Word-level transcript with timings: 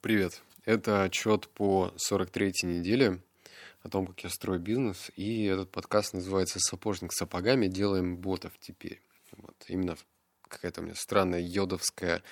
Привет. 0.00 0.40
Это 0.64 1.02
отчет 1.02 1.46
по 1.48 1.92
43-й 2.10 2.66
неделе 2.66 3.20
о 3.82 3.90
том, 3.90 4.06
как 4.06 4.24
я 4.24 4.30
строю 4.30 4.58
бизнес. 4.58 5.10
И 5.14 5.44
этот 5.44 5.70
подкаст 5.70 6.14
называется 6.14 6.58
«Сапожник 6.58 7.12
с 7.12 7.18
сапогами. 7.18 7.66
Делаем 7.66 8.16
ботов 8.16 8.52
теперь». 8.60 9.02
Вот. 9.32 9.54
Именно 9.68 9.98
какая-то 10.48 10.80
у 10.80 10.84
меня 10.84 10.94
странная 10.94 11.40
йодовская 11.40 12.22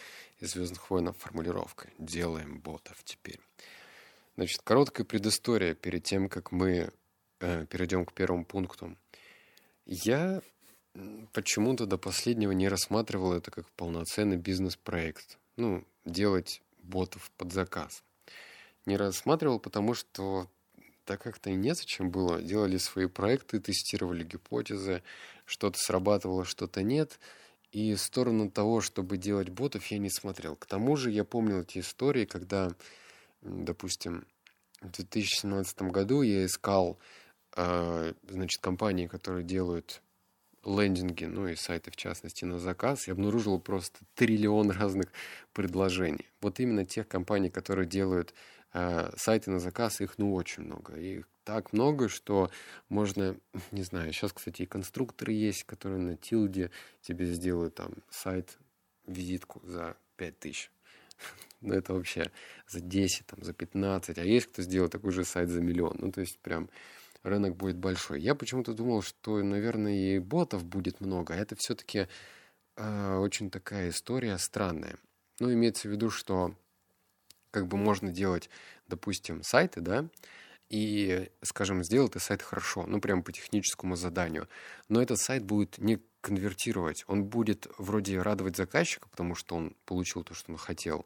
из 0.41 0.53
«Звездных 0.53 0.89
войнов» 0.89 1.19
формулировка. 1.19 1.91
«Делаем 1.99 2.59
ботов 2.59 3.05
теперь». 3.05 3.39
Значит, 4.37 4.63
короткая 4.65 5.05
предыстория 5.05 5.75
перед 5.75 6.05
тем, 6.05 6.31
как 6.31 6.53
мы 6.53 6.91
э, 7.41 7.67
перейдем 7.67 8.07
к 8.07 8.15
первому 8.15 8.47
пункту. 8.47 8.97
Я 9.85 10.41
почему-то 11.35 11.85
до 11.85 11.99
последнего 11.99 12.53
не 12.53 12.69
рассматривал 12.69 13.35
это 13.35 13.51
как 13.51 13.69
полноценный 13.73 14.39
бизнес-проект. 14.39 15.39
Ну, 15.57 15.85
делать 16.07 16.63
ботов 16.83 17.31
под 17.37 17.53
заказ. 17.53 18.03
Не 18.87 18.97
рассматривал, 18.97 19.61
потому 19.61 19.95
что 19.95 20.49
так 21.05 21.23
как-то 21.23 21.51
и 21.51 21.55
незачем 21.55 22.11
было. 22.11 22.41
Делали 22.41 22.79
свои 22.79 23.07
проекты, 23.07 23.61
тестировали 23.61 24.25
гипотезы, 24.25 25.03
что-то 25.45 25.79
срабатывало, 25.79 26.45
что-то 26.45 26.83
нет. 26.83 27.19
И 27.73 27.95
в 27.95 28.01
сторону 28.01 28.51
того, 28.51 28.81
чтобы 28.81 29.17
делать 29.17 29.49
ботов, 29.49 29.87
я 29.87 29.99
не 29.99 30.11
смотрел. 30.11 30.57
К 30.57 30.67
тому 30.67 30.97
же 30.97 31.11
я 31.11 31.25
помнил 31.25 31.61
эти 31.61 31.79
истории, 31.79 32.27
когда, 32.27 32.71
допустим, 33.41 34.27
в 34.81 34.91
2017 34.91 35.83
году 35.83 36.23
я 36.23 36.45
искал, 36.45 36.99
э, 37.57 38.13
значит, 38.29 38.61
компании, 38.61 39.07
которые 39.07 39.45
делают 39.45 40.03
лендинги, 40.65 41.25
ну 41.25 41.49
и 41.49 41.57
сайты 41.57 41.91
в 41.91 41.97
частности 41.97 42.45
на 42.45 42.59
заказ, 42.59 43.07
я 43.07 43.15
обнаружил 43.15 43.59
просто 43.61 44.01
триллион 44.15 44.71
разных 44.71 45.07
предложений. 45.53 46.29
Вот 46.41 46.61
именно 46.61 46.85
тех 46.85 47.09
компаний, 47.09 47.51
которые 47.51 47.87
делают 47.87 48.35
э, 48.73 49.11
сайты 49.17 49.51
на 49.51 49.59
заказ, 49.59 50.01
их 50.01 50.19
ну 50.19 50.35
очень 50.35 50.65
много. 50.65 50.95
Их 50.95 51.29
так 51.45 51.73
много, 51.73 52.09
что 52.09 52.51
можно, 52.89 53.37
не 53.71 53.83
знаю, 53.83 54.13
сейчас, 54.13 54.33
кстати, 54.33 54.63
и 54.63 54.67
конструкторы 54.67 55.33
есть, 55.33 55.65
которые 55.65 56.01
на 56.01 56.17
тилде 56.17 56.71
тебе 57.03 57.27
сделают 57.27 57.75
там 57.75 57.93
сайт, 58.11 58.59
визитку 59.07 59.61
за 59.65 59.97
5000. 60.17 60.71
Ну, 61.65 61.75
это 61.75 61.95
вообще 61.95 62.33
за 62.67 62.81
10, 62.81 63.25
там, 63.27 63.45
за 63.45 63.53
15. 63.53 64.19
А 64.19 64.25
есть 64.25 64.49
кто 64.49 64.63
сделает 64.63 64.91
такой 64.91 65.13
же 65.13 65.25
сайт 65.25 65.49
за 65.49 65.61
миллион. 65.61 65.97
Ну, 66.01 66.11
то 66.11 66.21
есть, 66.21 66.41
прям 66.41 66.69
рынок 67.23 67.57
будет 67.57 67.77
большой. 67.77 68.21
Я 68.21 68.35
почему-то 68.35 68.75
думал, 68.75 69.03
что, 69.03 69.43
наверное, 69.43 70.17
и 70.17 70.19
ботов 70.19 70.65
будет 70.65 71.01
много, 71.01 71.35
а 71.35 71.37
это 71.37 71.57
все-таки 71.57 72.09
э, 72.77 73.17
очень 73.17 73.51
такая 73.51 73.91
история 73.91 74.39
странная. 74.39 74.97
Ну, 75.41 75.53
имеется 75.53 75.89
в 75.89 75.93
виду, 75.93 76.11
что 76.11 76.55
как 77.51 77.67
бы 77.67 77.77
можно 77.77 78.11
делать, 78.11 78.51
допустим, 78.89 79.43
сайты, 79.43 79.81
да, 79.81 80.09
и, 80.69 81.31
скажем, 81.43 81.85
сделал 81.85 82.09
ты 82.09 82.19
сайт 82.19 82.43
хорошо, 82.43 82.87
ну, 82.87 83.01
прям 83.01 83.23
по 83.23 83.31
техническому 83.31 83.95
заданию, 83.95 84.49
но 84.89 85.03
этот 85.03 85.19
сайт 85.19 85.45
будет 85.45 85.79
не 85.79 86.01
конвертировать, 86.23 87.05
он 87.09 87.25
будет 87.25 87.67
вроде 87.77 88.23
радовать 88.23 88.57
заказчика, 88.57 89.09
потому 89.09 89.35
что 89.35 89.57
он 89.57 89.77
получил 89.85 90.25
то, 90.25 90.33
что 90.35 90.51
он 90.53 90.57
хотел, 90.57 91.05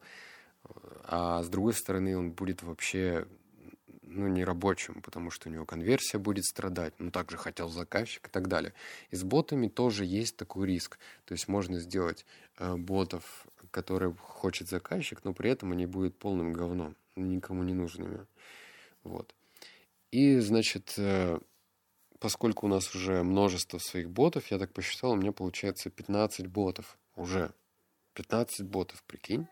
а 1.05 1.42
с 1.42 1.48
другой 1.48 1.75
стороны 1.75 2.17
он 2.17 2.30
будет 2.30 2.62
вообще 2.62 3.27
ну, 4.06 4.28
не 4.28 4.44
рабочим, 4.44 5.02
потому 5.02 5.30
что 5.30 5.48
у 5.48 5.52
него 5.52 5.64
конверсия 5.64 6.18
будет 6.18 6.44
страдать, 6.44 6.94
ну, 6.98 7.10
также 7.10 7.36
хотел 7.36 7.68
заказчик 7.68 8.28
и 8.28 8.30
так 8.30 8.48
далее. 8.48 8.72
И 9.10 9.16
с 9.16 9.24
ботами 9.24 9.68
тоже 9.68 10.04
есть 10.04 10.36
такой 10.36 10.66
риск. 10.66 10.98
То 11.24 11.32
есть 11.32 11.48
можно 11.48 11.78
сделать 11.80 12.24
э, 12.58 12.77
ботов, 12.77 13.46
которые 13.70 14.14
хочет 14.14 14.68
заказчик, 14.68 15.24
но 15.24 15.34
при 15.34 15.50
этом 15.50 15.72
они 15.72 15.86
будут 15.86 16.16
полным 16.16 16.52
говном, 16.52 16.96
никому 17.16 17.62
не 17.62 17.74
нужными. 17.74 18.27
Вот. 19.02 19.34
И, 20.12 20.38
значит, 20.38 20.94
э, 20.96 21.38
поскольку 22.18 22.66
у 22.66 22.68
нас 22.68 22.94
уже 22.94 23.22
множество 23.22 23.78
своих 23.78 24.11
ботов, 24.11 24.50
я 24.50 24.58
так 24.58 24.72
посчитал, 24.72 25.12
у 25.12 25.16
меня 25.16 25.33
получается 25.33 25.90
15 25.90 26.46
ботов 26.46 26.96
уже. 27.16 27.52
15 28.14 28.62
ботов, 28.66 29.02
прикинь. 29.02 29.46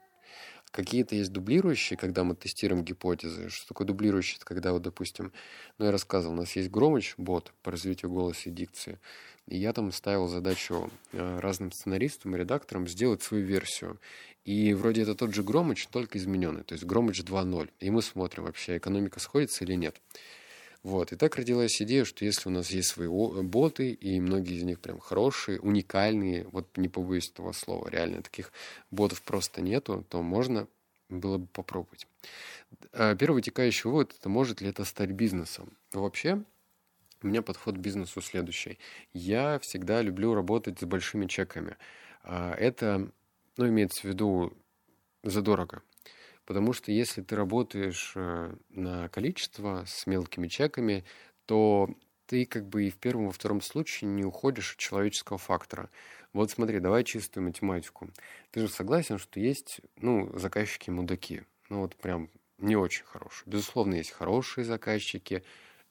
Какие-то 0.74 1.14
есть 1.14 1.30
дублирующие, 1.30 1.96
когда 1.96 2.24
мы 2.24 2.34
тестируем 2.34 2.84
гипотезы. 2.84 3.48
Что 3.48 3.68
такое 3.68 3.86
дублирующие? 3.86 4.38
Это 4.38 4.44
когда, 4.44 4.72
вот, 4.72 4.82
допустим, 4.82 5.32
ну, 5.78 5.84
я 5.84 5.92
рассказывал, 5.92 6.34
у 6.34 6.36
нас 6.38 6.56
есть 6.56 6.68
Громыч, 6.68 7.14
бот 7.16 7.52
по 7.62 7.70
развитию 7.70 8.10
голоса 8.10 8.48
и 8.48 8.52
дикции. 8.52 8.98
И 9.46 9.56
я 9.56 9.72
там 9.72 9.92
ставил 9.92 10.26
задачу 10.26 10.90
э, 11.12 11.38
разным 11.38 11.70
сценаристам 11.70 12.34
и 12.34 12.40
редакторам 12.40 12.88
сделать 12.88 13.22
свою 13.22 13.46
версию. 13.46 14.00
И 14.44 14.74
вроде 14.74 15.02
это 15.02 15.14
тот 15.14 15.32
же 15.32 15.44
Громыч, 15.44 15.86
только 15.86 16.18
измененный. 16.18 16.64
То 16.64 16.72
есть 16.72 16.84
Громыч 16.84 17.20
2.0. 17.20 17.70
И 17.78 17.90
мы 17.90 18.02
смотрим, 18.02 18.42
вообще 18.42 18.76
экономика 18.78 19.20
сходится 19.20 19.62
или 19.62 19.74
нет. 19.74 19.94
Вот. 20.84 21.12
И 21.12 21.16
так 21.16 21.36
родилась 21.36 21.80
идея, 21.80 22.04
что 22.04 22.26
если 22.26 22.48
у 22.48 22.52
нас 22.52 22.70
есть 22.70 22.90
свои 22.90 23.08
боты, 23.08 23.90
и 23.90 24.20
многие 24.20 24.56
из 24.58 24.64
них 24.64 24.80
прям 24.80 25.00
хорошие, 25.00 25.58
уникальные, 25.58 26.46
вот 26.48 26.76
не 26.76 26.88
побоюсь 26.88 27.30
этого 27.30 27.52
слова, 27.52 27.88
реально 27.88 28.22
таких 28.22 28.52
ботов 28.90 29.22
просто 29.22 29.62
нету, 29.62 30.04
то 30.10 30.22
можно 30.22 30.68
было 31.08 31.38
бы 31.38 31.46
попробовать. 31.46 32.06
А 32.92 33.16
первый 33.16 33.36
вытекающий 33.36 33.88
вывод– 33.88 34.14
это 34.18 34.28
может 34.28 34.60
ли 34.60 34.68
это 34.68 34.84
стать 34.84 35.10
бизнесом? 35.10 35.74
Вообще, 35.92 36.44
у 37.22 37.28
меня 37.28 37.40
подход 37.40 37.76
к 37.76 37.80
бизнесу 37.80 38.20
следующий. 38.20 38.78
Я 39.14 39.58
всегда 39.60 40.02
люблю 40.02 40.34
работать 40.34 40.80
с 40.80 40.84
большими 40.84 41.24
чеками. 41.26 41.78
А 42.24 42.54
это, 42.54 43.10
ну, 43.56 43.68
имеется 43.68 44.02
в 44.02 44.04
виду 44.04 44.52
задорого. 45.22 45.82
Потому 46.46 46.72
что 46.72 46.92
если 46.92 47.22
ты 47.22 47.36
работаешь 47.36 48.12
э, 48.16 48.54
на 48.70 49.08
количество 49.08 49.84
с 49.86 50.06
мелкими 50.06 50.48
чеками, 50.48 51.04
то 51.46 51.88
ты 52.26 52.46
как 52.46 52.68
бы 52.68 52.84
и 52.84 52.90
в 52.90 52.96
первом, 52.96 53.24
и 53.24 53.26
во 53.26 53.32
втором 53.32 53.60
случае 53.60 54.10
не 54.10 54.24
уходишь 54.24 54.72
от 54.72 54.78
человеческого 54.78 55.38
фактора. 55.38 55.90
Вот 56.32 56.50
смотри, 56.50 56.80
давай 56.80 57.04
чистую 57.04 57.44
математику. 57.44 58.10
Ты 58.50 58.60
же 58.60 58.68
согласен, 58.68 59.18
что 59.18 59.40
есть, 59.40 59.80
ну, 59.96 60.30
заказчики-мудаки. 60.36 61.42
Ну, 61.68 61.80
вот 61.80 61.96
прям 61.96 62.30
не 62.58 62.76
очень 62.76 63.04
хорошие. 63.04 63.44
Безусловно, 63.46 63.94
есть 63.94 64.10
хорошие 64.10 64.64
заказчики, 64.64 65.44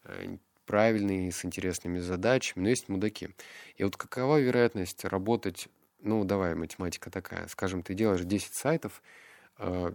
э, 0.03 0.37
правильные, 0.65 1.31
с 1.31 1.45
интересными 1.45 1.99
задачами, 1.99 2.63
но 2.63 2.69
есть 2.69 2.89
мудаки. 2.89 3.29
И 3.75 3.83
вот 3.83 3.97
какова 3.97 4.39
вероятность 4.39 5.03
работать, 5.05 5.67
ну, 6.01 6.23
давай, 6.23 6.55
математика 6.55 7.09
такая, 7.09 7.47
скажем, 7.47 7.83
ты 7.83 7.93
делаешь 7.93 8.21
10 8.21 8.53
сайтов, 8.53 9.01
э, 9.59 9.93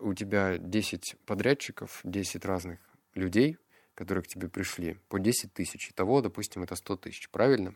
у 0.00 0.14
тебя 0.14 0.58
10 0.58 1.16
подрядчиков, 1.26 2.00
10 2.04 2.44
разных 2.44 2.78
людей, 3.14 3.58
которые 3.94 4.24
к 4.24 4.28
тебе 4.28 4.48
пришли, 4.48 4.98
по 5.08 5.18
10 5.18 5.52
тысяч. 5.52 5.90
Итого, 5.90 6.22
допустим, 6.22 6.62
это 6.62 6.76
100 6.76 6.96
тысяч, 6.96 7.28
правильно? 7.30 7.74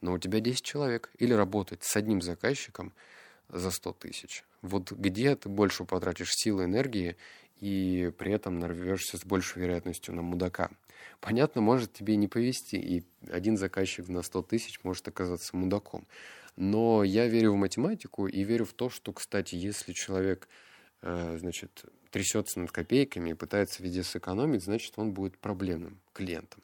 Но 0.00 0.12
у 0.12 0.18
тебя 0.18 0.40
10 0.40 0.62
человек. 0.62 1.10
Или 1.18 1.32
работать 1.32 1.84
с 1.84 1.96
одним 1.96 2.20
заказчиком 2.22 2.92
за 3.48 3.70
100 3.70 3.92
тысяч. 3.94 4.44
Вот 4.62 4.92
где 4.92 5.36
ты 5.36 5.48
больше 5.48 5.84
потратишь 5.84 6.34
силы, 6.34 6.64
энергии 6.64 7.16
и 7.60 8.12
при 8.18 8.32
этом 8.32 8.58
нарвешься 8.58 9.18
с 9.18 9.24
большей 9.24 9.62
вероятностью 9.62 10.14
на 10.14 10.22
мудака. 10.22 10.70
Понятно, 11.20 11.60
может 11.60 11.92
тебе 11.92 12.16
не 12.16 12.28
повезти, 12.28 12.76
и 12.76 13.04
один 13.30 13.56
заказчик 13.56 14.08
на 14.08 14.22
100 14.22 14.42
тысяч 14.42 14.80
может 14.84 15.06
оказаться 15.08 15.56
мудаком. 15.56 16.06
Но 16.56 17.04
я 17.04 17.26
верю 17.26 17.52
в 17.52 17.56
математику 17.56 18.26
и 18.26 18.42
верю 18.42 18.64
в 18.64 18.72
то, 18.72 18.90
что, 18.90 19.12
кстати, 19.12 19.54
если 19.54 19.92
человек 19.92 20.48
значит, 21.02 21.84
трясется 22.10 22.60
над 22.60 22.72
копейками 22.72 23.30
и 23.30 23.34
пытается 23.34 23.82
везде 23.82 24.02
сэкономить, 24.02 24.64
значит, 24.64 24.94
он 24.96 25.12
будет 25.12 25.38
проблемным 25.38 26.00
клиентом. 26.12 26.62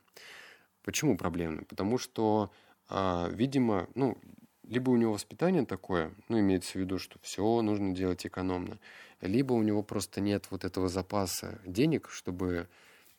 Почему 0.83 1.17
проблемным? 1.17 1.65
Потому 1.65 1.99
что, 1.99 2.51
а, 2.89 3.29
видимо, 3.31 3.89
ну, 3.95 4.19
либо 4.65 4.91
у 4.91 4.97
него 4.97 5.13
воспитание 5.13 5.65
такое, 5.65 6.15
ну, 6.29 6.39
имеется 6.41 6.73
в 6.73 6.77
виду, 6.77 6.99
что 6.99 7.19
все 7.23 7.63
нужно 7.63 7.95
делать 7.95 8.27
экономно, 8.27 8.79
либо 9.21 9.53
у 9.53 9.63
него 9.63 9.83
просто 9.83 10.21
нет 10.21 10.47
вот 10.51 10.65
этого 10.65 10.89
запаса 10.89 11.61
денег, 11.65 12.09
чтобы 12.11 12.69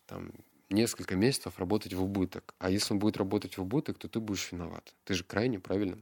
там 0.06 0.32
несколько 0.70 1.16
месяцев 1.16 1.58
работать 1.60 1.94
в 1.94 2.04
убыток. 2.04 2.54
А 2.60 2.70
если 2.70 2.94
он 2.94 3.00
будет 3.00 3.18
работать 3.18 3.58
в 3.58 3.62
убыток, 3.62 3.98
то 3.98 4.08
ты 4.08 4.20
будешь 4.20 4.52
виноват. 4.52 4.94
Ты 5.04 5.14
же 5.14 5.24
крайне 5.24 5.60
правильно. 5.60 5.98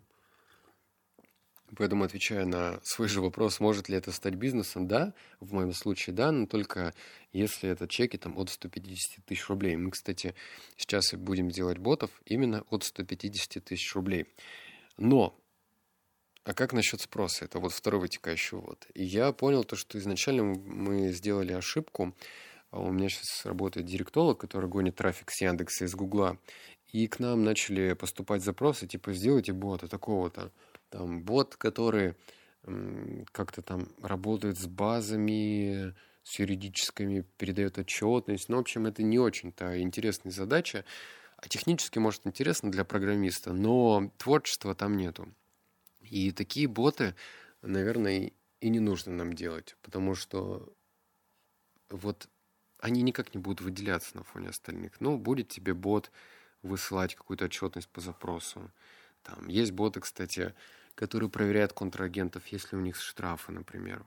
Поэтому, 1.75 2.03
отвечая 2.03 2.45
на 2.45 2.79
свой 2.83 3.07
же 3.07 3.21
вопрос, 3.21 3.59
может 3.59 3.89
ли 3.89 3.95
это 3.95 4.11
стать 4.11 4.35
бизнесом, 4.35 4.87
да, 4.87 5.13
в 5.39 5.53
моем 5.53 5.73
случае 5.73 6.15
да, 6.15 6.31
но 6.31 6.45
только 6.45 6.93
если 7.31 7.69
это 7.69 7.87
чеки 7.87 8.17
там, 8.17 8.37
от 8.37 8.49
150 8.49 9.25
тысяч 9.25 9.47
рублей. 9.47 9.75
Мы, 9.75 9.91
кстати, 9.91 10.35
сейчас 10.77 11.13
будем 11.13 11.49
делать 11.49 11.77
ботов 11.77 12.11
именно 12.25 12.63
от 12.69 12.83
150 12.83 13.63
тысяч 13.63 13.93
рублей. 13.95 14.27
Но, 14.97 15.39
а 16.43 16.53
как 16.53 16.73
насчет 16.73 17.01
спроса? 17.01 17.45
Это 17.45 17.59
вот 17.59 17.73
второй 17.73 18.01
вытекающий 18.01 18.57
вывод. 18.57 18.85
И 18.93 19.03
я 19.03 19.31
понял 19.31 19.63
то, 19.63 19.75
что 19.75 19.97
изначально 19.97 20.43
мы 20.43 21.11
сделали 21.11 21.53
ошибку. 21.53 22.15
А 22.69 22.79
у 22.79 22.91
меня 22.91 23.09
сейчас 23.09 23.45
работает 23.45 23.85
директолог, 23.85 24.39
который 24.39 24.69
гонит 24.69 24.95
трафик 24.95 25.31
с 25.31 25.41
Яндекса 25.41 25.85
и 25.85 25.87
с 25.87 25.95
Гугла. 25.95 26.37
И 26.91 27.07
к 27.07 27.19
нам 27.19 27.43
начали 27.43 27.93
поступать 27.93 28.43
запросы, 28.43 28.85
типа, 28.85 29.13
сделайте 29.13 29.53
бота 29.53 29.87
такого-то 29.87 30.51
там 30.93 31.23
бот, 31.23 31.55
который 31.55 32.15
как-то 33.31 33.63
там 33.63 33.87
работает 34.01 34.59
с 34.59 34.67
базами, 34.67 35.95
с 36.21 36.37
юридическими, 36.39 37.25
передает 37.37 37.79
отчетность. 37.79 38.47
Ну, 38.47 38.57
в 38.57 38.59
общем, 38.59 38.85
это 38.85 39.01
не 39.01 39.17
очень-то 39.17 39.81
интересная 39.81 40.31
задача. 40.31 40.85
А 41.37 41.49
технически, 41.49 41.97
может, 41.97 42.27
интересно 42.27 42.71
для 42.71 42.85
программиста, 42.85 43.53
но 43.53 44.11
творчества 44.17 44.75
там 44.75 44.95
нету. 44.95 45.33
И 45.99 46.31
такие 46.31 46.67
боты, 46.67 47.15
наверное, 47.63 48.31
и 48.61 48.69
не 48.69 48.79
нужно 48.79 49.13
нам 49.13 49.33
делать, 49.33 49.75
потому 49.81 50.13
что 50.13 50.73
вот 51.89 52.29
они 52.79 53.01
никак 53.01 53.33
не 53.33 53.41
будут 53.41 53.61
выделяться 53.61 54.15
на 54.15 54.23
фоне 54.23 54.49
остальных. 54.49 55.01
Ну, 55.01 55.17
будет 55.17 55.49
тебе 55.49 55.73
бот 55.73 56.11
высылать 56.61 57.15
какую-то 57.15 57.45
отчетность 57.45 57.89
по 57.89 57.99
запросу. 57.99 58.71
Там 59.23 59.47
есть 59.47 59.71
боты, 59.71 60.01
кстати, 60.01 60.53
которые 60.95 61.29
проверяют 61.29 61.73
контрагентов, 61.73 62.47
если 62.47 62.75
у 62.75 62.79
них 62.79 62.95
штрафы, 62.97 63.51
например. 63.51 64.03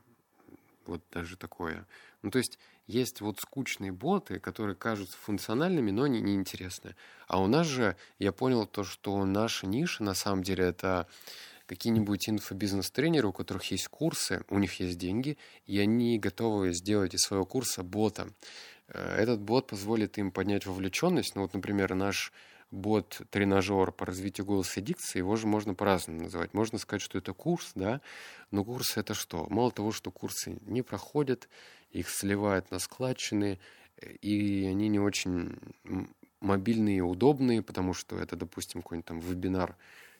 Вот 0.85 1.01
даже 1.11 1.35
такое. 1.35 1.85
Ну, 2.21 2.31
то 2.31 2.37
есть 2.37 2.57
есть 2.87 3.19
вот 3.19 3.39
скучные 3.39 3.91
боты, 3.91 4.39
которые 4.39 4.75
кажутся 4.75 5.17
функциональными, 5.17 5.91
но 5.91 6.03
они 6.03 6.21
неинтересны. 6.21 6.95
А 7.27 7.41
у 7.41 7.47
нас 7.47 7.67
же, 7.67 7.97
я 8.19 8.31
понял 8.31 8.65
то, 8.65 8.83
что 8.83 9.25
наша 9.25 9.67
ниша, 9.67 10.03
на 10.03 10.13
самом 10.13 10.43
деле, 10.43 10.63
это 10.63 11.07
какие-нибудь 11.65 12.29
инфобизнес-тренеры, 12.29 13.27
у 13.27 13.33
которых 13.33 13.69
есть 13.71 13.89
курсы, 13.89 14.43
у 14.49 14.57
них 14.57 14.79
есть 14.79 14.97
деньги, 14.97 15.37
и 15.65 15.77
они 15.79 16.17
готовы 16.17 16.73
сделать 16.73 17.13
из 17.13 17.19
своего 17.21 17.45
курса 17.45 17.83
бота. 17.83 18.29
Э, 18.87 19.17
этот 19.17 19.41
бот 19.41 19.67
позволит 19.67 20.17
им 20.17 20.31
поднять 20.31 20.65
вовлеченность. 20.65 21.35
Ну 21.35 21.41
вот, 21.41 21.53
например, 21.53 21.93
наш 21.93 22.31
бот-тренажер 22.71 23.91
по 23.91 24.05
развитию 24.05 24.45
голоса 24.45 24.79
и 24.79 24.83
дикции, 24.83 25.19
его 25.19 25.35
же 25.35 25.47
можно 25.47 25.73
по-разному 25.73 26.23
называть. 26.23 26.53
Можно 26.53 26.77
сказать, 26.77 27.01
что 27.01 27.17
это 27.17 27.33
курс, 27.33 27.71
да, 27.75 28.01
но 28.51 28.63
курс 28.63 28.97
это 28.97 29.13
что? 29.13 29.47
Мало 29.49 29.71
того, 29.71 29.91
что 29.91 30.11
курсы 30.11 30.57
не 30.61 30.81
проходят, 30.81 31.47
их 31.91 32.09
сливают 32.09 32.71
на 32.71 32.79
складчины, 32.79 33.59
и 34.21 34.65
они 34.69 34.89
не 34.89 34.99
очень 34.99 35.57
мобильные 36.39 36.97
и 36.97 37.01
удобные, 37.01 37.61
потому 37.61 37.93
что 37.93 38.17
это, 38.19 38.35
допустим, 38.35 38.81
какой-нибудь 38.81 39.07
там 39.07 39.19
вебинар 39.19 39.75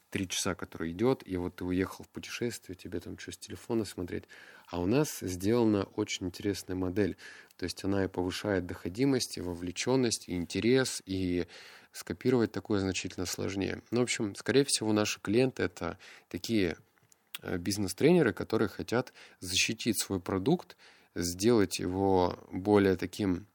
три 0.09 0.27
часа, 0.27 0.55
который 0.55 0.91
идет, 0.91 1.21
и 1.25 1.35
вот 1.38 1.57
ты 1.57 1.65
уехал 1.65 2.05
в 2.05 2.09
путешествие, 2.09 2.75
тебе 2.75 2.99
там 2.99 3.17
что 3.19 3.33
с 3.33 3.38
телефона 3.38 3.83
смотреть. 3.83 4.23
А 4.67 4.79
у 4.79 4.85
нас 4.85 5.19
сделана 5.19 5.83
очень 5.95 6.27
интересная 6.27 6.75
модель. 6.75 7.17
То 7.57 7.65
есть 7.65 7.83
она 7.83 8.05
и 8.05 8.07
повышает 8.07 8.65
доходимость, 8.65 9.38
и 9.38 9.41
вовлеченность, 9.41 10.29
и 10.29 10.35
интерес, 10.35 11.01
и 11.05 11.45
скопировать 11.97 12.51
такое 12.51 12.79
значительно 12.79 13.25
сложнее. 13.25 13.81
Ну, 13.91 13.99
в 13.99 14.03
общем, 14.03 14.35
скорее 14.35 14.63
всего, 14.65 14.94
наши 14.94 15.19
клиенты 15.19 15.63
это 15.63 15.97
такие 16.29 16.77
э, 17.41 17.57
бизнес-тренеры, 17.57 18.33
которые 18.33 18.69
хотят 18.69 19.13
защитить 19.39 20.01
свой 20.01 20.19
продукт, 20.19 20.77
сделать 21.15 21.79
его 21.79 22.38
более 22.51 22.95
таким 22.95 23.47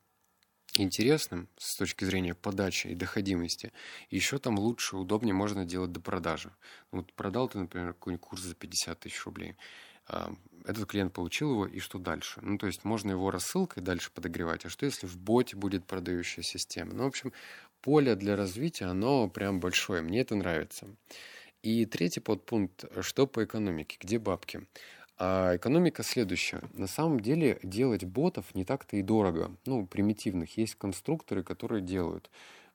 интересным 0.74 1.48
с 1.58 1.76
точки 1.76 2.04
зрения 2.04 2.34
подачи 2.34 2.88
и 2.88 2.94
доходимости. 2.94 3.72
еще 4.10 4.38
там 4.38 4.58
лучше, 4.58 4.96
удобнее 4.96 5.34
можно 5.34 5.64
делать 5.64 5.92
до 5.92 6.00
продажи. 6.00 6.52
Вот 6.90 7.12
продал 7.12 7.48
ты, 7.48 7.58
например, 7.58 7.94
какой-нибудь 7.94 8.26
курс 8.26 8.42
за 8.42 8.54
50 8.54 9.00
тысяч 9.00 9.24
рублей. 9.24 9.56
А, 10.08 10.34
этот 10.64 10.88
клиент 10.88 11.12
получил 11.12 11.50
его, 11.50 11.66
и 11.66 11.78
что 11.78 11.98
дальше? 11.98 12.40
Ну, 12.42 12.58
то 12.58 12.66
есть 12.66 12.84
можно 12.84 13.10
его 13.10 13.30
рассылкой 13.30 13.82
дальше 13.82 14.10
подогревать. 14.12 14.64
А 14.64 14.68
что 14.68 14.86
если 14.86 15.06
в 15.06 15.18
боте 15.18 15.56
будет 15.56 15.86
продающая 15.86 16.42
система? 16.42 16.94
Ну, 16.94 17.04
в 17.04 17.08
общем, 17.08 17.32
поле 17.80 18.14
для 18.14 18.36
развития, 18.36 18.86
оно 18.86 19.28
прям 19.28 19.60
большое. 19.60 20.02
Мне 20.02 20.20
это 20.20 20.34
нравится. 20.34 20.88
И 21.62 21.86
третий 21.86 22.20
подпункт, 22.20 22.84
что 23.02 23.26
по 23.26 23.44
экономике, 23.44 23.96
где 24.00 24.18
бабки? 24.18 24.66
А 25.24 25.54
экономика 25.54 26.02
следующая. 26.02 26.62
На 26.72 26.88
самом 26.88 27.20
деле 27.20 27.60
делать 27.62 28.02
ботов 28.02 28.56
не 28.56 28.64
так-то 28.64 28.96
и 28.96 29.02
дорого. 29.02 29.52
Ну, 29.66 29.86
примитивных. 29.86 30.56
Есть 30.58 30.74
конструкторы, 30.74 31.44
которые 31.44 31.80
делают 31.80 32.28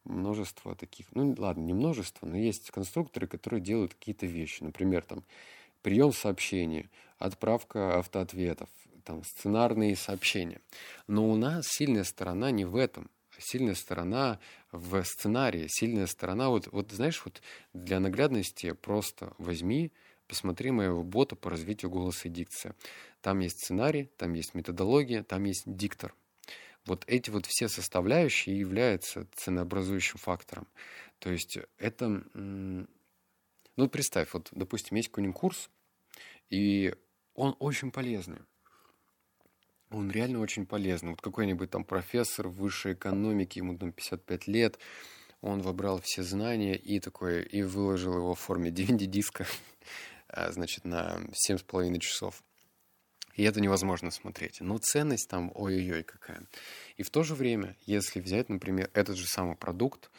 множество 0.05 0.73
таких. 0.73 1.07
Ну, 1.11 1.35
ладно, 1.37 1.63
не 1.63 1.73
множество, 1.73 2.25
но 2.25 2.37
есть 2.37 2.71
конструкторы, 2.71 3.27
которые 3.27 3.59
делают 3.59 3.95
какие-то 3.95 4.27
вещи. 4.27 4.63
Например, 4.63 5.03
там, 5.03 5.25
прием 5.81 6.13
сообщений, 6.13 6.89
отправка 7.19 7.99
автоответов, 7.99 8.69
там, 9.03 9.25
сценарные 9.25 9.97
сообщения. 9.97 10.61
Но 11.05 11.29
у 11.29 11.35
нас 11.35 11.67
сильная 11.67 12.05
сторона 12.05 12.49
не 12.51 12.63
в 12.63 12.77
этом. 12.77 13.09
Сильная 13.37 13.75
сторона 13.75 14.39
в 14.71 15.03
сценарии, 15.03 15.67
сильная 15.67 16.07
сторона, 16.07 16.47
вот, 16.47 16.69
вот 16.71 16.93
знаешь, 16.93 17.21
вот 17.25 17.41
для 17.73 17.99
наглядности 17.99 18.71
просто 18.71 19.33
возьми, 19.37 19.91
посмотри 20.27 20.71
моего 20.71 21.03
бота 21.03 21.35
по 21.35 21.49
развитию 21.49 21.91
голоса 21.91 22.27
и 22.27 22.31
дикции. 22.31 22.73
Там 23.21 23.39
есть 23.39 23.59
сценарий, 23.59 24.09
там 24.17 24.33
есть 24.33 24.53
методология, 24.53 25.23
там 25.23 25.43
есть 25.45 25.63
диктор. 25.65 26.13
Вот 26.85 27.03
эти 27.07 27.29
вот 27.29 27.45
все 27.45 27.67
составляющие 27.67 28.57
являются 28.57 29.27
ценообразующим 29.35 30.19
фактором. 30.19 30.67
То 31.19 31.31
есть 31.31 31.57
это... 31.77 32.23
Ну, 32.33 33.87
представь, 33.89 34.33
вот, 34.33 34.49
допустим, 34.51 34.97
есть 34.97 35.09
какой-нибудь 35.09 35.35
курс, 35.35 35.69
и 36.49 36.95
он 37.35 37.55
очень 37.59 37.91
полезный. 37.91 38.39
Он 39.91 40.09
реально 40.09 40.39
очень 40.39 40.65
полезный. 40.65 41.11
Вот 41.11 41.21
какой-нибудь 41.21 41.69
там 41.69 41.83
профессор 41.83 42.47
высшей 42.47 42.93
экономики, 42.93 43.59
ему 43.59 43.77
там 43.77 43.91
55 43.91 44.47
лет, 44.47 44.79
он 45.41 45.61
вобрал 45.61 46.01
все 46.03 46.23
знания 46.23 46.75
и 46.75 46.99
такой, 46.99 47.43
и 47.43 47.61
выложил 47.61 48.17
его 48.17 48.33
в 48.33 48.39
форме 48.39 48.69
DVD-диска. 48.71 49.45
А, 50.29 50.51
значит, 50.51 50.85
на 50.85 51.19
7,5 51.47 51.99
часов. 51.99 52.43
И 53.35 53.43
это 53.43 53.61
невозможно 53.61 54.09
смотреть. 54.11 54.61
Но 54.61 54.77
ценность 54.79 55.29
там 55.29 55.51
ой-ой-ой 55.53 56.03
какая. 56.03 56.41
И 56.97 57.03
в 57.03 57.11
то 57.11 57.23
же 57.23 57.35
время, 57.35 57.75
если 57.85 58.19
взять, 58.19 58.49
например, 58.49 58.89
этот 58.93 59.15
же 59.15 59.27
самый 59.27 59.55
продукт, 59.55 60.09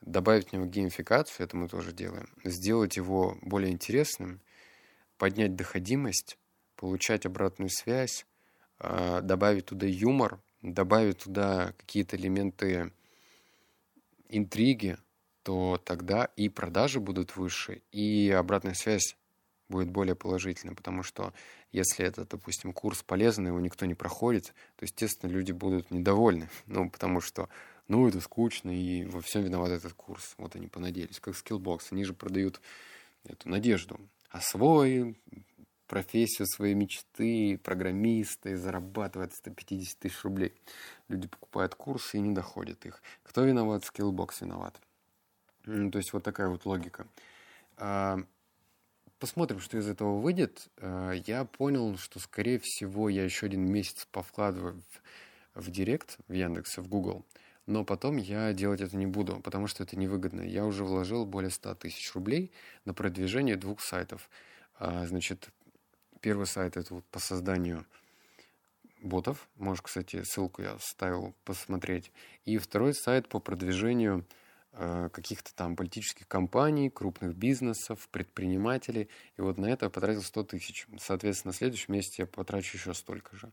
добавить 0.00 0.48
в 0.48 0.52
него 0.52 0.66
геймификацию, 0.66 1.44
это 1.44 1.56
мы 1.56 1.68
тоже 1.68 1.92
делаем, 1.92 2.28
сделать 2.44 2.96
его 2.96 3.36
более 3.42 3.72
интересным, 3.72 4.40
поднять 5.18 5.56
доходимость, 5.56 6.38
получать 6.76 7.26
обратную 7.26 7.70
связь, 7.70 8.24
а, 8.78 9.20
добавить 9.20 9.66
туда 9.66 9.86
юмор, 9.86 10.40
добавить 10.62 11.18
туда 11.18 11.74
какие-то 11.76 12.16
элементы 12.16 12.92
интриги, 14.28 14.96
то 15.42 15.80
тогда 15.84 16.26
и 16.36 16.48
продажи 16.48 17.00
будут 17.00 17.36
выше, 17.36 17.82
и 17.90 18.30
обратная 18.30 18.74
связь 18.74 19.16
будет 19.70 19.88
более 19.88 20.14
положительным, 20.14 20.76
потому 20.76 21.02
что 21.02 21.32
если 21.72 22.04
это, 22.04 22.26
допустим, 22.26 22.72
курс 22.72 23.02
полезный, 23.02 23.46
его 23.46 23.60
никто 23.60 23.86
не 23.86 23.94
проходит, 23.94 24.52
то, 24.76 24.84
естественно, 24.84 25.30
люди 25.30 25.52
будут 25.52 25.90
недовольны, 25.90 26.50
ну, 26.66 26.90
потому 26.90 27.20
что, 27.20 27.48
ну, 27.88 28.06
это 28.08 28.20
скучно, 28.20 28.70
и 28.70 29.04
во 29.04 29.20
всем 29.20 29.42
виноват 29.42 29.70
этот 29.70 29.94
курс. 29.94 30.34
Вот 30.36 30.56
они 30.56 30.66
понадеялись, 30.66 31.20
как 31.20 31.34
Skillbox, 31.34 31.88
они 31.92 32.04
же 32.04 32.12
продают 32.12 32.60
эту 33.24 33.48
надежду. 33.48 33.98
Освой 34.28 35.16
профессию 35.86 36.46
своей 36.46 36.74
мечты, 36.74 37.58
программисты, 37.58 38.56
зарабатывают 38.56 39.34
150 39.34 39.98
тысяч 39.98 40.22
рублей. 40.22 40.54
Люди 41.08 41.26
покупают 41.26 41.74
курсы 41.74 42.18
и 42.18 42.20
не 42.20 42.32
доходят 42.32 42.86
их. 42.86 43.02
Кто 43.24 43.42
виноват? 43.42 43.82
Skillbox 43.82 44.30
виноват. 44.40 44.80
Ну, 45.64 45.90
то 45.90 45.98
есть 45.98 46.12
вот 46.12 46.22
такая 46.22 46.48
вот 46.48 46.64
логика. 46.64 47.06
Посмотрим, 49.20 49.60
что 49.60 49.76
из 49.76 49.86
этого 49.86 50.18
выйдет. 50.18 50.68
Э, 50.78 51.12
я 51.26 51.44
понял, 51.44 51.98
что, 51.98 52.18
скорее 52.18 52.58
всего, 52.58 53.10
я 53.10 53.22
еще 53.22 53.46
один 53.46 53.70
месяц 53.70 54.06
повкладываю 54.10 54.82
в, 55.54 55.66
в 55.66 55.70
Директ, 55.70 56.16
в 56.26 56.32
Яндекс, 56.32 56.78
в 56.78 56.88
Google. 56.88 57.26
Но 57.66 57.84
потом 57.84 58.16
я 58.16 58.54
делать 58.54 58.80
это 58.80 58.96
не 58.96 59.04
буду, 59.04 59.38
потому 59.40 59.66
что 59.66 59.82
это 59.82 59.98
невыгодно. 59.98 60.40
Я 60.40 60.64
уже 60.64 60.84
вложил 60.84 61.26
более 61.26 61.50
100 61.50 61.74
тысяч 61.74 62.14
рублей 62.14 62.50
на 62.86 62.94
продвижение 62.94 63.56
двух 63.56 63.82
сайтов. 63.82 64.30
А, 64.78 65.06
значит, 65.06 65.50
первый 66.22 66.46
сайт 66.46 66.78
это 66.78 66.94
вот 66.94 67.04
по 67.10 67.18
созданию 67.18 67.84
ботов. 69.02 69.50
Можешь, 69.56 69.82
кстати, 69.82 70.22
ссылку 70.22 70.62
я 70.62 70.72
оставил 70.72 71.34
посмотреть. 71.44 72.10
И 72.46 72.56
второй 72.56 72.94
сайт 72.94 73.28
по 73.28 73.38
продвижению 73.38 74.24
каких-то 74.72 75.54
там 75.54 75.76
политических 75.76 76.26
компаний, 76.28 76.90
крупных 76.90 77.34
бизнесов, 77.34 78.08
предпринимателей. 78.10 79.08
И 79.36 79.40
вот 79.40 79.58
на 79.58 79.66
это 79.66 79.86
я 79.86 79.90
потратил 79.90 80.22
100 80.22 80.44
тысяч. 80.44 80.86
Соответственно, 80.98 81.52
в 81.52 81.56
следующем 81.56 81.94
месяце 81.94 82.22
я 82.22 82.26
потрачу 82.26 82.76
еще 82.76 82.94
столько 82.94 83.36
же. 83.36 83.52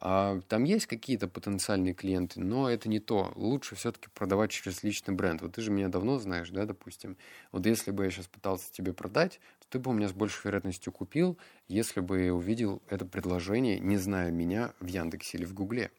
А 0.00 0.40
там 0.48 0.62
есть 0.62 0.86
какие-то 0.86 1.26
потенциальные 1.26 1.92
клиенты, 1.92 2.38
но 2.40 2.70
это 2.70 2.88
не 2.88 3.00
то. 3.00 3.32
Лучше 3.34 3.74
все-таки 3.74 4.08
продавать 4.14 4.52
через 4.52 4.84
личный 4.84 5.12
бренд. 5.12 5.42
Вот 5.42 5.54
ты 5.54 5.60
же 5.60 5.72
меня 5.72 5.88
давно 5.88 6.18
знаешь, 6.18 6.50
да, 6.50 6.66
допустим. 6.66 7.16
Вот 7.50 7.66
если 7.66 7.90
бы 7.90 8.04
я 8.04 8.10
сейчас 8.10 8.28
пытался 8.28 8.70
тебе 8.70 8.92
продать, 8.92 9.40
то 9.58 9.66
ты 9.70 9.78
бы 9.80 9.90
у 9.90 9.94
меня 9.94 10.06
с 10.06 10.12
большей 10.12 10.42
вероятностью 10.44 10.92
купил, 10.92 11.36
если 11.66 11.98
бы 11.98 12.30
увидел 12.30 12.80
это 12.88 13.06
предложение, 13.06 13.80
не 13.80 13.96
зная 13.96 14.30
меня, 14.30 14.72
в 14.78 14.86
Яндексе 14.86 15.38
или 15.38 15.44
в 15.44 15.52
Гугле. 15.52 15.90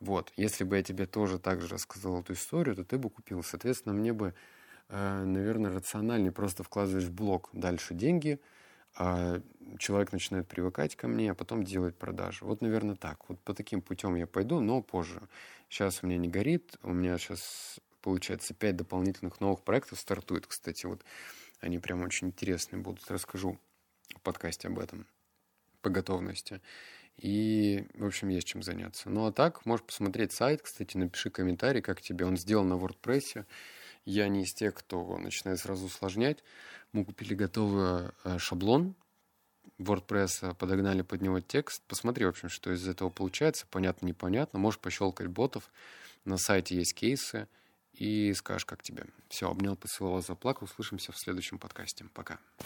Вот, 0.00 0.32
если 0.36 0.64
бы 0.64 0.76
я 0.76 0.82
тебе 0.82 1.06
тоже 1.06 1.38
так 1.38 1.60
же 1.62 1.68
рассказал 1.68 2.20
эту 2.20 2.34
историю, 2.34 2.76
то 2.76 2.84
ты 2.84 2.98
бы 2.98 3.08
купил. 3.10 3.42
Соответственно, 3.42 3.94
мне 3.94 4.12
бы, 4.12 4.34
э, 4.88 5.24
наверное, 5.24 5.72
рациональнее 5.72 6.32
просто 6.32 6.62
вкладывать 6.64 7.04
в 7.04 7.12
блог 7.12 7.50
дальше 7.52 7.94
деньги, 7.94 8.40
а 8.96 9.40
человек 9.78 10.12
начинает 10.12 10.48
привыкать 10.48 10.96
ко 10.96 11.08
мне, 11.08 11.30
а 11.32 11.34
потом 11.34 11.64
делать 11.64 11.96
продажи. 11.98 12.44
Вот, 12.44 12.62
наверное, 12.62 12.96
так. 12.96 13.28
Вот 13.28 13.40
по 13.42 13.54
таким 13.54 13.82
путем 13.82 14.14
я 14.16 14.26
пойду, 14.26 14.60
но 14.60 14.82
позже. 14.82 15.22
Сейчас 15.68 16.02
у 16.02 16.06
меня 16.06 16.18
не 16.18 16.28
горит, 16.28 16.76
у 16.82 16.92
меня 16.92 17.18
сейчас, 17.18 17.80
получается, 18.02 18.54
пять 18.54 18.76
дополнительных 18.76 19.40
новых 19.40 19.62
проектов 19.64 20.00
стартует, 20.00 20.46
кстати, 20.46 20.86
вот 20.86 21.04
они 21.60 21.78
прям 21.78 22.02
очень 22.02 22.28
интересные 22.28 22.80
будут, 22.82 23.10
расскажу 23.10 23.58
в 24.16 24.20
подкасте 24.22 24.68
об 24.68 24.78
этом 24.78 25.06
по 25.82 25.90
готовности. 25.90 26.60
И, 27.16 27.86
в 27.94 28.04
общем, 28.04 28.28
есть 28.28 28.46
чем 28.46 28.62
заняться. 28.62 29.08
Ну, 29.08 29.26
а 29.26 29.32
так, 29.32 29.64
можешь 29.66 29.86
посмотреть 29.86 30.32
сайт, 30.32 30.62
кстати, 30.62 30.96
напиши 30.96 31.30
комментарий, 31.30 31.80
как 31.80 32.00
тебе. 32.00 32.26
Он 32.26 32.36
сделан 32.36 32.68
на 32.68 32.74
WordPress. 32.74 33.46
Я 34.04 34.28
не 34.28 34.42
из 34.42 34.52
тех, 34.52 34.74
кто 34.74 35.16
начинает 35.18 35.60
сразу 35.60 35.86
усложнять. 35.86 36.42
Мы 36.92 37.04
купили 37.04 37.34
готовый 37.34 38.10
э, 38.24 38.38
шаблон 38.38 38.94
WordPress, 39.78 40.54
подогнали 40.56 41.02
под 41.02 41.22
него 41.22 41.40
текст. 41.40 41.82
Посмотри, 41.86 42.24
в 42.24 42.28
общем, 42.28 42.48
что 42.48 42.72
из 42.72 42.86
этого 42.86 43.10
получается. 43.10 43.66
Понятно, 43.70 44.06
непонятно. 44.06 44.58
Можешь 44.58 44.80
пощелкать 44.80 45.28
ботов. 45.28 45.72
На 46.24 46.36
сайте 46.36 46.76
есть 46.76 46.94
кейсы. 46.94 47.48
И 47.92 48.32
скажешь, 48.34 48.64
как 48.64 48.82
тебе. 48.82 49.06
Все, 49.28 49.48
обнял, 49.48 49.76
поцеловал, 49.76 50.20
заплакал. 50.20 50.64
Услышимся 50.64 51.12
в 51.12 51.18
следующем 51.18 51.58
подкасте. 51.58 52.04
Пока. 52.12 52.38